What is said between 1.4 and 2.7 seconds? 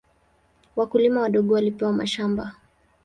walipewa mashamba.